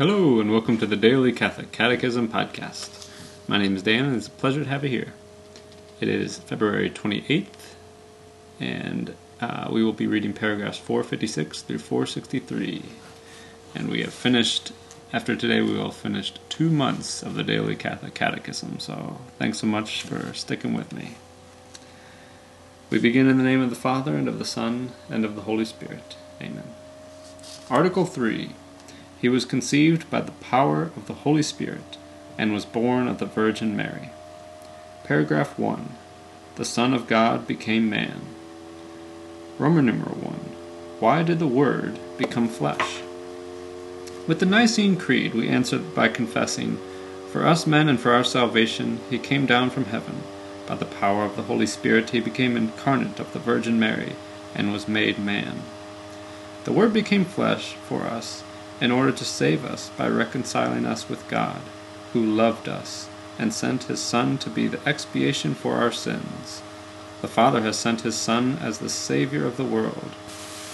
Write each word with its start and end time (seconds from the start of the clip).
Hello, 0.00 0.40
and 0.40 0.50
welcome 0.50 0.78
to 0.78 0.86
the 0.86 0.96
Daily 0.96 1.30
Catholic 1.30 1.72
Catechism 1.72 2.26
Podcast. 2.28 3.10
My 3.46 3.58
name 3.58 3.76
is 3.76 3.82
Dan, 3.82 4.06
and 4.06 4.16
it's 4.16 4.28
a 4.28 4.30
pleasure 4.30 4.64
to 4.64 4.70
have 4.70 4.82
you 4.82 4.88
here. 4.88 5.12
It 6.00 6.08
is 6.08 6.38
February 6.38 6.88
28th, 6.88 7.74
and 8.58 9.14
uh, 9.42 9.68
we 9.70 9.84
will 9.84 9.92
be 9.92 10.06
reading 10.06 10.32
paragraphs 10.32 10.78
456 10.78 11.60
through 11.60 11.80
463. 11.80 12.82
And 13.74 13.90
we 13.90 14.00
have 14.00 14.14
finished, 14.14 14.72
after 15.12 15.36
today, 15.36 15.60
we 15.60 15.74
will 15.74 15.88
have 15.88 15.96
finished 15.96 16.40
two 16.48 16.70
months 16.70 17.22
of 17.22 17.34
the 17.34 17.44
Daily 17.44 17.76
Catholic 17.76 18.14
Catechism, 18.14 18.78
so 18.78 19.20
thanks 19.38 19.58
so 19.58 19.66
much 19.66 20.04
for 20.04 20.32
sticking 20.32 20.72
with 20.72 20.94
me. 20.94 21.16
We 22.88 22.98
begin 22.98 23.28
in 23.28 23.36
the 23.36 23.44
name 23.44 23.60
of 23.60 23.68
the 23.68 23.76
Father, 23.76 24.16
and 24.16 24.28
of 24.28 24.38
the 24.38 24.46
Son, 24.46 24.92
and 25.10 25.26
of 25.26 25.36
the 25.36 25.42
Holy 25.42 25.66
Spirit. 25.66 26.16
Amen. 26.40 26.72
Article 27.68 28.06
3 28.06 28.54
He 29.20 29.28
was 29.28 29.44
conceived 29.44 30.10
by 30.10 30.22
the 30.22 30.32
power 30.32 30.84
of 30.96 31.06
the 31.06 31.12
Holy 31.12 31.42
Spirit, 31.42 31.98
and 32.38 32.54
was 32.54 32.64
born 32.64 33.06
of 33.06 33.18
the 33.18 33.26
Virgin 33.26 33.76
Mary. 33.76 34.10
Paragraph 35.04 35.58
1 35.58 35.90
The 36.56 36.64
Son 36.64 36.94
of 36.94 37.06
God 37.06 37.46
became 37.46 37.90
man. 37.90 38.22
Roman 39.58 39.86
numeral 39.86 40.14
1 40.14 40.34
Why 41.00 41.22
did 41.22 41.38
the 41.38 41.46
Word 41.46 41.98
become 42.16 42.48
flesh? 42.48 43.02
With 44.26 44.40
the 44.40 44.46
Nicene 44.46 44.96
Creed, 44.96 45.34
we 45.34 45.48
answer 45.48 45.78
by 45.78 46.08
confessing, 46.08 46.78
For 47.30 47.46
us 47.46 47.66
men 47.66 47.90
and 47.90 48.00
for 48.00 48.12
our 48.12 48.24
salvation, 48.24 49.00
he 49.10 49.18
came 49.18 49.44
down 49.44 49.68
from 49.68 49.86
heaven. 49.86 50.22
By 50.66 50.76
the 50.76 50.86
power 50.86 51.24
of 51.24 51.36
the 51.36 51.42
Holy 51.42 51.66
Spirit, 51.66 52.10
he 52.10 52.20
became 52.20 52.56
incarnate 52.56 53.20
of 53.20 53.34
the 53.34 53.38
Virgin 53.38 53.78
Mary, 53.78 54.14
and 54.54 54.72
was 54.72 54.88
made 54.88 55.18
man. 55.18 55.60
The 56.64 56.72
Word 56.72 56.94
became 56.94 57.24
flesh 57.26 57.74
for 57.74 58.04
us 58.04 58.44
in 58.80 58.90
order 58.90 59.12
to 59.12 59.24
save 59.24 59.64
us 59.64 59.90
by 59.96 60.08
reconciling 60.08 60.86
us 60.86 61.08
with 61.08 61.28
God, 61.28 61.60
who 62.12 62.24
loved 62.24 62.68
us 62.68 63.08
and 63.38 63.52
sent 63.52 63.84
his 63.84 64.00
Son 64.00 64.38
to 64.38 64.50
be 64.50 64.66
the 64.66 64.80
expiation 64.88 65.54
for 65.54 65.74
our 65.76 65.92
sins. 65.92 66.62
The 67.20 67.28
Father 67.28 67.62
has 67.62 67.78
sent 67.78 68.02
his 68.02 68.16
Son 68.16 68.58
as 68.60 68.78
the 68.78 68.88
Savior 68.88 69.46
of 69.46 69.56
the 69.56 69.64
world, 69.64 70.10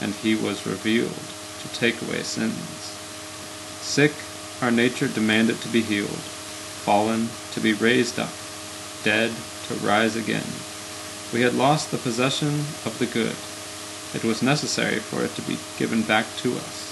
and 0.00 0.14
he 0.14 0.34
was 0.34 0.66
revealed 0.66 1.22
to 1.62 1.74
take 1.74 2.00
away 2.02 2.22
sins. 2.22 2.96
Sick, 3.80 4.12
our 4.62 4.70
nature 4.70 5.08
demanded 5.08 5.60
to 5.60 5.68
be 5.68 5.82
healed, 5.82 6.08
fallen, 6.08 7.28
to 7.52 7.60
be 7.60 7.72
raised 7.72 8.18
up, 8.18 8.32
dead, 9.04 9.32
to 9.68 9.74
rise 9.74 10.16
again. 10.16 10.46
We 11.32 11.42
had 11.42 11.54
lost 11.54 11.90
the 11.90 11.98
possession 11.98 12.60
of 12.84 12.96
the 12.98 13.06
good 13.06 13.36
it 14.12 14.24
was 14.24 14.42
necessary 14.42 14.98
for 14.98 15.22
it 15.22 15.34
to 15.36 15.42
be 15.42 15.56
given 15.78 16.02
back 16.02 16.26
to 16.38 16.56
us. 16.56 16.89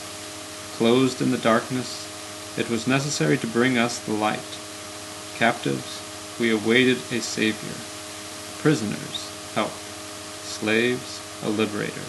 Closed 0.78 1.20
in 1.20 1.32
the 1.32 1.38
darkness, 1.38 2.06
it 2.56 2.70
was 2.70 2.86
necessary 2.86 3.36
to 3.38 3.48
bring 3.48 3.76
us 3.76 3.98
the 3.98 4.12
light. 4.12 4.38
Captives, 5.34 6.00
we 6.38 6.52
awaited 6.52 6.98
a 7.10 7.20
Savior. 7.20 7.74
Prisoners, 8.62 9.28
help. 9.56 9.72
Slaves, 10.44 11.20
a 11.42 11.48
liberator. 11.48 12.06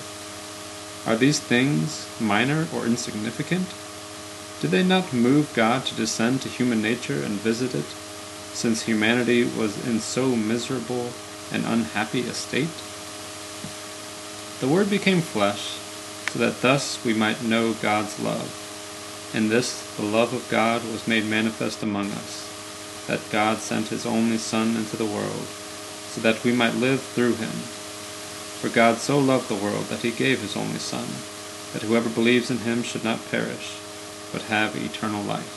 Are 1.07 1.15
these 1.15 1.39
things 1.39 2.07
minor 2.21 2.67
or 2.71 2.85
insignificant? 2.85 3.65
Did 4.61 4.69
they 4.69 4.83
not 4.83 5.13
move 5.13 5.51
God 5.55 5.83
to 5.85 5.95
descend 5.95 6.43
to 6.43 6.49
human 6.49 6.79
nature 6.79 7.23
and 7.23 7.41
visit 7.41 7.73
it, 7.73 7.89
since 8.53 8.83
humanity 8.83 9.45
was 9.45 9.83
in 9.87 9.99
so 9.99 10.35
miserable 10.35 11.09
and 11.51 11.65
unhappy 11.65 12.27
a 12.27 12.35
state? 12.35 12.69
The 14.59 14.67
Word 14.67 14.91
became 14.91 15.21
flesh, 15.21 15.79
so 16.29 16.37
that 16.39 16.61
thus 16.61 17.03
we 17.03 17.13
might 17.13 17.43
know 17.43 17.73
God's 17.73 18.19
love. 18.19 19.31
In 19.33 19.49
this 19.49 19.95
the 19.95 20.03
love 20.03 20.33
of 20.33 20.47
God 20.49 20.83
was 20.91 21.07
made 21.07 21.25
manifest 21.25 21.81
among 21.81 22.11
us, 22.11 22.45
that 23.07 23.31
God 23.31 23.57
sent 23.57 23.87
his 23.87 24.05
only 24.05 24.37
Son 24.37 24.75
into 24.75 24.95
the 24.95 25.05
world, 25.05 25.47
so 26.09 26.21
that 26.21 26.43
we 26.43 26.51
might 26.51 26.75
live 26.75 27.01
through 27.01 27.33
him. 27.35 27.55
For 28.61 28.69
God 28.69 28.97
so 28.97 29.17
loved 29.17 29.49
the 29.49 29.55
world 29.55 29.85
that 29.85 30.01
he 30.01 30.11
gave 30.11 30.41
his 30.41 30.55
only 30.55 30.77
Son, 30.77 31.07
that 31.73 31.81
whoever 31.81 32.09
believes 32.09 32.51
in 32.51 32.59
him 32.59 32.83
should 32.83 33.03
not 33.03 33.31
perish, 33.31 33.77
but 34.31 34.43
have 34.43 34.75
eternal 34.75 35.23
life. 35.23 35.55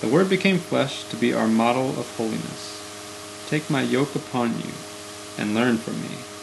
The 0.00 0.08
Word 0.08 0.28
became 0.28 0.58
flesh 0.58 1.04
to 1.08 1.16
be 1.16 1.32
our 1.32 1.48
model 1.48 1.90
of 1.90 2.16
holiness. 2.16 2.82
Take 3.48 3.68
my 3.68 3.82
yoke 3.82 4.14
upon 4.14 4.58
you, 4.58 4.72
and 5.38 5.54
learn 5.54 5.78
from 5.78 6.00
me 6.02 6.33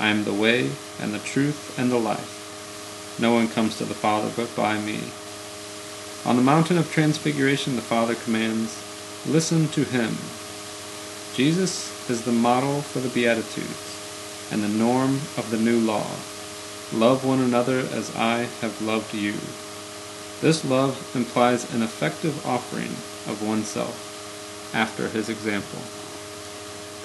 I 0.00 0.08
am 0.08 0.24
the 0.24 0.32
way, 0.34 0.70
and 1.00 1.12
the 1.12 1.18
truth, 1.18 1.78
and 1.78 1.90
the 1.90 1.98
life. 1.98 3.16
No 3.20 3.32
one 3.32 3.48
comes 3.48 3.76
to 3.78 3.84
the 3.84 3.94
Father 3.94 4.30
but 4.36 4.54
by 4.54 4.78
me. 4.78 5.00
On 6.24 6.36
the 6.36 6.42
mountain 6.42 6.78
of 6.78 6.92
transfiguration, 6.92 7.76
the 7.76 7.82
Father 7.82 8.14
commands, 8.14 8.84
Listen 9.26 9.68
to 9.68 9.84
him. 9.84 10.16
Jesus 11.34 12.08
is 12.08 12.24
the 12.24 12.32
model 12.32 12.80
for 12.80 13.00
the 13.00 13.08
Beatitudes 13.08 14.48
and 14.50 14.62
the 14.62 14.68
norm 14.68 15.20
of 15.36 15.50
the 15.50 15.58
new 15.58 15.78
law. 15.80 16.06
Love 16.92 17.24
one 17.24 17.40
another 17.40 17.80
as 17.80 18.14
I 18.16 18.48
have 18.60 18.80
loved 18.80 19.12
you. 19.12 19.34
This 20.40 20.64
love 20.64 21.14
implies 21.14 21.72
an 21.74 21.82
effective 21.82 22.46
offering 22.46 22.92
of 23.30 23.42
oneself 23.46 24.70
after 24.72 25.08
his 25.08 25.28
example. 25.28 25.80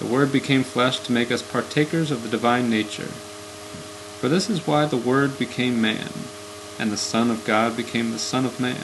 The 0.03 0.09
Word 0.09 0.33
became 0.33 0.65
flesh 0.65 0.99
to 0.99 1.13
make 1.13 1.31
us 1.31 1.41
partakers 1.41 2.11
of 2.11 2.23
the 2.23 2.29
divine 2.29 2.69
nature. 2.69 3.07
For 4.19 4.27
this 4.27 4.49
is 4.49 4.67
why 4.67 4.85
the 4.85 4.97
Word 4.97 5.39
became 5.39 5.81
man, 5.81 6.11
and 6.77 6.91
the 6.91 6.97
Son 6.97 7.31
of 7.31 7.45
God 7.45 7.77
became 7.77 8.11
the 8.11 8.19
Son 8.19 8.43
of 8.43 8.59
man, 8.59 8.83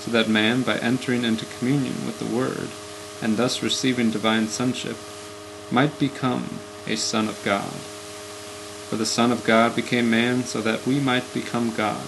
so 0.00 0.10
that 0.10 0.28
man, 0.28 0.60
by 0.60 0.76
entering 0.76 1.24
into 1.24 1.46
communion 1.46 2.04
with 2.04 2.18
the 2.18 2.36
Word, 2.36 2.68
and 3.22 3.38
thus 3.38 3.62
receiving 3.62 4.10
divine 4.10 4.46
sonship, 4.46 4.98
might 5.70 5.98
become 5.98 6.60
a 6.86 6.96
Son 6.96 7.28
of 7.28 7.42
God. 7.46 7.72
For 8.90 8.96
the 8.96 9.06
Son 9.06 9.32
of 9.32 9.44
God 9.44 9.74
became 9.74 10.10
man 10.10 10.44
so 10.44 10.60
that 10.60 10.84
we 10.84 11.00
might 11.00 11.32
become 11.32 11.74
God. 11.74 12.04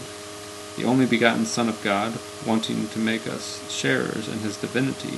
The 0.77 0.85
only 0.85 1.07
begotten 1.07 1.47
Son 1.47 1.71
of 1.71 1.83
God, 1.83 2.19
wanting 2.47 2.89
to 2.89 2.99
make 2.99 3.27
us 3.27 3.65
sharers 3.73 4.29
in 4.29 4.41
his 4.41 4.59
divinity, 4.59 5.17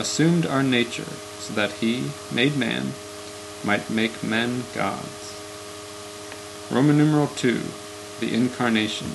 assumed 0.00 0.46
our 0.46 0.62
nature 0.62 1.12
so 1.38 1.52
that 1.52 1.72
he, 1.72 2.10
made 2.32 2.56
man, 2.56 2.92
might 3.62 3.90
make 3.90 4.22
men 4.22 4.64
gods. 4.74 5.36
Roman 6.70 6.96
numeral 6.96 7.26
2, 7.26 7.60
the 8.20 8.34
Incarnation. 8.34 9.08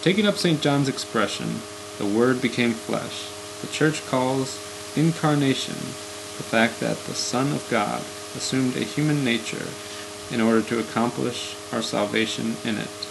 Taking 0.00 0.26
up 0.26 0.36
St. 0.36 0.62
John's 0.62 0.88
expression, 0.88 1.60
the 1.98 2.06
Word 2.06 2.40
became 2.40 2.72
flesh, 2.72 3.28
the 3.60 3.66
Church 3.66 4.04
calls 4.06 4.58
incarnation 4.96 5.74
the 5.74 6.48
fact 6.48 6.80
that 6.80 6.96
the 7.04 7.14
Son 7.14 7.52
of 7.52 7.68
God 7.70 8.00
assumed 8.34 8.76
a 8.76 8.80
human 8.80 9.22
nature 9.22 9.68
in 10.30 10.40
order 10.40 10.62
to 10.62 10.80
accomplish 10.80 11.54
our 11.72 11.82
salvation 11.82 12.56
in 12.64 12.78
it. 12.78 13.08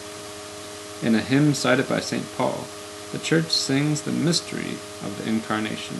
In 1.04 1.14
a 1.14 1.22
hymn 1.22 1.54
cited 1.54 1.88
by 1.88 2.00
St. 2.00 2.26
Paul, 2.36 2.66
the 3.12 3.20
Church 3.20 3.50
sings 3.52 4.02
the 4.02 4.12
mystery 4.12 4.78
of 5.06 5.18
the 5.18 5.30
Incarnation. 5.30 5.98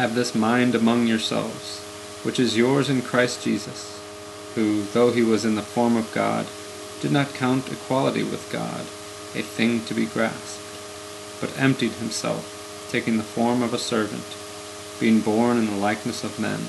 Have 0.00 0.14
this 0.14 0.34
mind 0.34 0.74
among 0.74 1.06
yourselves, 1.06 1.78
which 2.22 2.40
is 2.40 2.56
yours 2.56 2.88
in 2.88 3.02
Christ 3.02 3.44
Jesus, 3.44 4.00
who, 4.54 4.82
though 4.94 5.12
he 5.12 5.20
was 5.20 5.44
in 5.44 5.56
the 5.56 5.60
form 5.76 5.94
of 5.94 6.10
God, 6.14 6.46
did 7.02 7.12
not 7.12 7.34
count 7.34 7.70
equality 7.70 8.22
with 8.22 8.50
God 8.50 8.80
a 9.36 9.44
thing 9.44 9.84
to 9.84 9.92
be 9.92 10.06
grasped, 10.06 10.64
but 11.38 11.52
emptied 11.60 11.92
himself, 11.92 12.88
taking 12.90 13.18
the 13.18 13.22
form 13.22 13.62
of 13.62 13.74
a 13.74 13.78
servant, 13.78 14.24
being 14.98 15.20
born 15.20 15.58
in 15.58 15.66
the 15.66 15.76
likeness 15.76 16.24
of 16.24 16.40
men. 16.40 16.60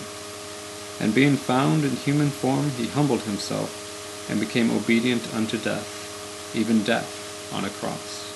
And 1.00 1.16
being 1.16 1.38
found 1.38 1.86
in 1.86 1.92
human 1.92 2.32
form, 2.32 2.72
he 2.72 2.88
humbled 2.88 3.22
himself, 3.22 4.28
and 4.30 4.42
became 4.42 4.76
obedient 4.76 5.34
unto 5.34 5.58
death, 5.58 6.52
even 6.54 6.84
death 6.84 7.50
on 7.54 7.64
a 7.64 7.70
cross. 7.70 8.28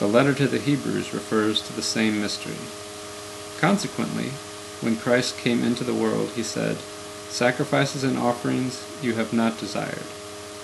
The 0.00 0.08
letter 0.08 0.34
to 0.34 0.48
the 0.48 0.58
Hebrews 0.58 1.14
refers 1.14 1.62
to 1.62 1.72
the 1.72 1.82
same 1.82 2.20
mystery. 2.20 2.58
Consequently, 3.60 4.30
when 4.80 4.96
Christ 4.96 5.36
came 5.36 5.62
into 5.62 5.84
the 5.84 5.94
world, 5.94 6.30
he 6.30 6.42
said, 6.42 6.78
Sacrifices 7.28 8.02
and 8.02 8.16
offerings 8.16 8.82
you 9.02 9.14
have 9.14 9.34
not 9.34 9.60
desired, 9.60 10.06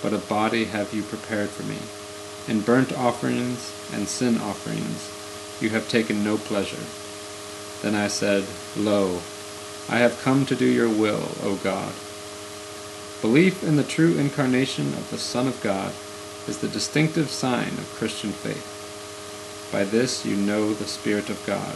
but 0.01 0.13
a 0.13 0.17
body 0.17 0.65
have 0.65 0.93
you 0.95 1.03
prepared 1.03 1.49
for 1.49 1.61
me. 1.63 1.77
In 2.51 2.61
burnt 2.61 2.91
offerings 2.91 3.71
and 3.93 4.07
sin 4.07 4.39
offerings 4.39 5.13
you 5.61 5.69
have 5.69 5.87
taken 5.87 6.23
no 6.23 6.37
pleasure. 6.37 6.85
Then 7.83 7.93
I 7.93 8.07
said, 8.07 8.45
Lo, 8.75 9.21
I 9.87 9.99
have 9.99 10.19
come 10.23 10.47
to 10.47 10.55
do 10.55 10.65
your 10.65 10.89
will, 10.89 11.29
O 11.43 11.59
God. 11.63 11.93
Belief 13.21 13.63
in 13.63 13.75
the 13.75 13.83
true 13.83 14.17
incarnation 14.17 14.87
of 14.95 15.11
the 15.11 15.19
Son 15.19 15.47
of 15.47 15.61
God 15.61 15.93
is 16.47 16.57
the 16.57 16.67
distinctive 16.67 17.29
sign 17.29 17.69
of 17.77 17.95
Christian 17.95 18.31
faith. 18.31 19.69
By 19.71 19.83
this 19.83 20.25
you 20.25 20.35
know 20.35 20.73
the 20.73 20.85
Spirit 20.85 21.29
of 21.29 21.45
God. 21.45 21.75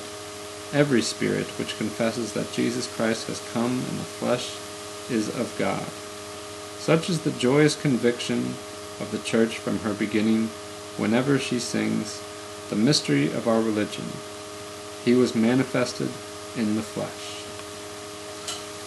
Every 0.73 1.01
spirit 1.01 1.47
which 1.59 1.77
confesses 1.77 2.31
that 2.33 2.53
Jesus 2.53 2.93
Christ 2.95 3.27
has 3.27 3.45
come 3.51 3.71
in 3.71 3.97
the 3.97 4.03
flesh 4.03 4.55
is 5.11 5.27
of 5.27 5.53
God. 5.59 5.85
Such 6.79 7.09
is 7.09 7.21
the 7.21 7.31
joyous 7.31 7.79
conviction 7.79 8.55
of 9.01 9.09
the 9.11 9.19
Church 9.19 9.57
from 9.57 9.79
her 9.79 9.93
beginning 9.93 10.47
whenever 10.97 11.37
she 11.37 11.59
sings 11.59 12.23
the 12.69 12.75
mystery 12.77 13.33
of 13.33 13.47
our 13.47 13.61
religion. 13.61 14.05
He 15.03 15.13
was 15.13 15.35
manifested 15.35 16.09
in 16.55 16.75
the 16.75 16.81
flesh. 16.81 17.43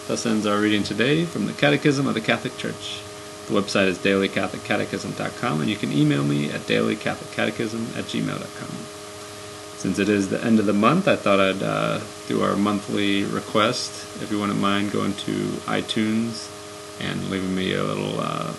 Thus 0.07 0.25
ends 0.25 0.47
our 0.47 0.59
reading 0.59 0.83
today 0.83 1.25
from 1.25 1.45
the 1.45 1.53
Catechism 1.53 2.07
of 2.07 2.15
the 2.15 2.21
Catholic 2.21 2.57
Church. 2.57 3.01
The 3.47 3.53
website 3.53 3.87
is 3.87 3.99
dailycatholiccatechism.com, 3.99 5.61
and 5.61 5.69
you 5.69 5.75
can 5.75 5.91
email 5.91 6.23
me 6.23 6.49
at 6.49 6.61
dailycatholiccatechism 6.61 7.95
at 7.95 8.05
gmail.com. 8.05 9.04
Since 9.85 9.99
it 9.99 10.09
is 10.09 10.29
the 10.29 10.43
end 10.43 10.57
of 10.57 10.65
the 10.65 10.73
month, 10.73 11.07
I 11.07 11.15
thought 11.15 11.39
I'd 11.39 11.61
uh, 11.61 11.99
do 12.27 12.41
our 12.41 12.55
monthly 12.55 13.23
request. 13.23 13.91
If 14.19 14.31
you 14.31 14.39
wouldn't 14.39 14.59
mind 14.59 14.91
going 14.91 15.13
to 15.13 15.31
iTunes 15.67 16.49
and 16.99 17.29
leaving 17.29 17.53
me 17.53 17.75
a 17.75 17.83
little 17.83 18.19
uh, 18.19 18.51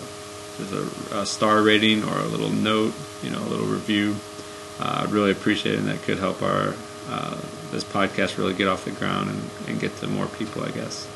a, 1.11 1.17
a, 1.17 1.25
star 1.25 1.61
rating 1.61 2.05
or 2.05 2.17
a 2.17 2.27
little 2.27 2.49
note, 2.49 2.93
you 3.21 3.29
know, 3.29 3.39
a 3.39 3.49
little 3.49 3.65
review, 3.65 4.15
uh, 4.79 5.03
I'd 5.03 5.11
really 5.11 5.31
appreciate 5.31 5.75
it, 5.75 5.79
and 5.79 5.89
that 5.89 6.01
could 6.03 6.17
help 6.17 6.41
our 6.41 6.75
uh, 7.09 7.37
this 7.71 7.83
podcast 7.83 8.37
really 8.37 8.53
get 8.53 8.69
off 8.69 8.85
the 8.85 8.91
ground 8.91 9.29
and, 9.29 9.41
and 9.67 9.81
get 9.81 9.97
to 9.97 10.07
more 10.07 10.27
people, 10.27 10.63
I 10.63 10.71
guess. 10.71 11.09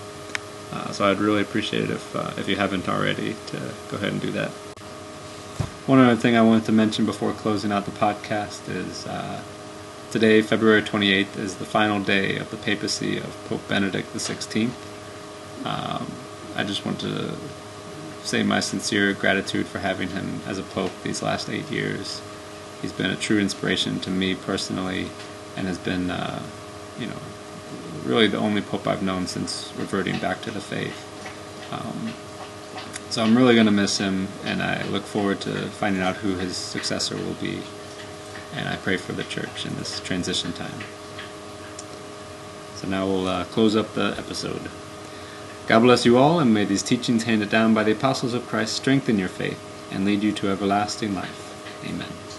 Uh, 0.74 0.92
so 0.92 1.10
I'd 1.10 1.20
really 1.20 1.42
appreciate 1.42 1.84
it 1.84 1.90
if 1.90 2.16
uh, 2.18 2.32
if 2.36 2.50
you 2.50 2.58
haven't 2.58 2.90
already 2.90 3.38
to 3.46 3.58
go 3.88 3.96
ahead 3.96 4.12
and 4.12 4.20
do 4.20 4.32
that. 4.32 4.50
One 5.88 6.00
other 6.00 6.18
thing 6.18 6.36
I 6.36 6.42
wanted 6.42 6.66
to 6.66 6.74
mention 6.74 7.06
before 7.06 7.32
closing 7.32 7.72
out 7.72 7.86
the 7.86 7.92
podcast 7.92 8.68
is 8.68 9.08
uh, 9.08 9.42
today, 10.12 10.42
February 10.42 10.82
28th, 10.82 11.38
is 11.38 11.56
the 11.56 11.66
final 11.66 12.02
day 12.02 12.36
of 12.36 12.52
the 12.52 12.58
papacy 12.58 13.18
of 13.18 13.46
Pope 13.48 13.66
Benedict 13.70 14.14
XVI. 14.14 14.70
Um, 15.64 16.12
I 16.56 16.66
just 16.66 16.86
want 16.86 17.00
to 17.00 17.34
say 18.24 18.44
my 18.44 18.60
sincere 18.60 19.14
gratitude 19.14 19.66
for 19.68 19.80
having 19.80 20.10
him 20.10 20.42
as 20.46 20.60
a 20.60 20.64
pope 20.64 20.92
these 21.04 21.24
last 21.24 21.50
eight 21.50 21.72
years. 21.72 22.22
He's 22.82 22.92
been 22.92 23.10
a 23.10 23.16
true 23.16 23.40
inspiration 23.40 24.02
to 24.02 24.10
me 24.10 24.36
personally, 24.36 25.08
and 25.56 25.66
has 25.66 25.78
been, 25.78 26.12
uh, 26.12 26.44
you 27.00 27.08
know, 27.08 27.22
really 28.04 28.28
the 28.28 28.38
only 28.38 28.62
pope 28.62 28.88
I've 28.88 29.02
known 29.02 29.28
since 29.28 29.72
reverting 29.78 30.20
back 30.20 30.42
to 30.42 30.52
the 30.52 30.62
faith. 30.62 31.08
Um, 31.72 32.14
so 33.10 33.24
I'm 33.24 33.38
really 33.38 33.54
going 33.54 33.66
to 33.66 33.72
miss 33.72 33.98
him, 33.98 34.28
and 34.44 34.62
I 34.62 34.84
look 34.88 35.04
forward 35.04 35.40
to 35.42 35.68
finding 35.70 36.02
out 36.02 36.18
who 36.18 36.36
his 36.36 36.58
successor 36.58 37.16
will 37.16 37.36
be. 37.36 37.62
And 38.54 38.68
I 38.68 38.76
pray 38.78 38.98
for 38.98 39.14
the 39.14 39.24
church 39.24 39.66
in 39.66 39.76
this 39.76 40.00
transition 40.02 40.54
time. 40.54 40.84
So 42.76 42.88
now 42.88 43.06
we'll 43.06 43.28
uh, 43.28 43.46
close 43.46 43.76
up 43.76 43.94
the 43.94 44.16
episode. 44.18 44.70
God 45.68 45.82
bless 45.82 46.06
you 46.06 46.18
all, 46.18 46.40
and 46.40 46.54
may 46.54 46.66
these 46.66 46.84
teachings 46.84 47.24
handed 47.24 47.50
down 47.50 47.74
by 47.74 47.84
the 47.84 47.92
apostles 47.92 48.34
of 48.34 48.48
Christ 48.48 48.76
strengthen 48.76 49.20
your 49.20 49.30
faith 49.30 49.60
and 49.92 50.04
lead 50.04 50.24
you 50.24 50.32
to 50.34 50.50
everlasting 50.50 51.14
life. 51.14 51.84
Amen. 51.86 52.31